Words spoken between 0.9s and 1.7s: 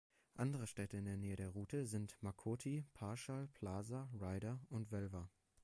in der Nähe der